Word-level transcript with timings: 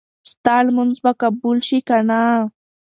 ستا 0.31 0.55
لمونځ 0.65 0.95
به 1.03 1.11
قبول 1.23 1.57
شي 1.67 1.79
که 1.87 1.97
نه؟ 2.09 2.21